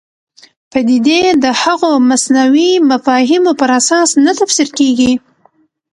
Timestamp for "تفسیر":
4.39-4.69